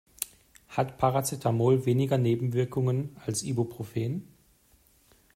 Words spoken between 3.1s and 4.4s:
als Ibuprofen?